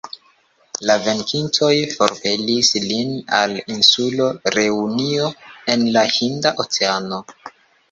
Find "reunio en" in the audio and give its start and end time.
4.57-5.87